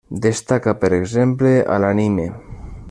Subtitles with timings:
[0.21, 2.29] Destaca, per exemple, a l'anime.